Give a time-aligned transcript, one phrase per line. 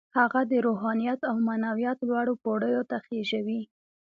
[0.17, 3.61] هغه د روحانيت او معنويت لوړو پوړيو ته خېژوي.